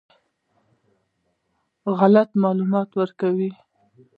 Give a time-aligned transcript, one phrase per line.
[1.99, 3.49] غلط معلومات ورکوي.